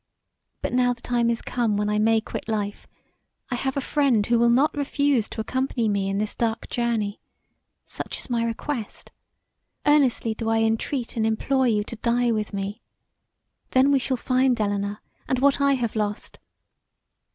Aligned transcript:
But 0.63 0.73
now 0.73 0.93
the 0.93 1.01
time 1.01 1.29
is 1.29 1.43
come 1.43 1.77
when 1.77 1.87
I 1.87 1.99
may 1.99 2.21
quit 2.21 2.47
life, 2.49 2.87
I 3.51 3.55
have 3.55 3.77
a 3.77 3.81
friend 3.81 4.25
who 4.25 4.39
will 4.39 4.49
not 4.49 4.73
refuse 4.75 5.29
to 5.29 5.41
accompany 5.41 5.87
me 5.87 6.09
in 6.09 6.17
this 6.17 6.33
dark 6.33 6.69
journey; 6.69 7.21
such 7.85 8.17
is 8.17 8.27
my 8.27 8.43
request: 8.43 9.11
earnestly 9.85 10.33
do 10.33 10.49
I 10.49 10.63
entreat 10.63 11.15
and 11.17 11.23
implore 11.23 11.67
you 11.67 11.83
to 11.83 11.95
die 11.97 12.31
with 12.31 12.51
me. 12.51 12.81
Then 13.73 13.91
we 13.91 13.99
shall 13.99 14.17
find 14.17 14.59
Elinor 14.59 15.03
and 15.27 15.37
what 15.37 15.61
I 15.61 15.73
have 15.73 15.95
lost. 15.95 16.39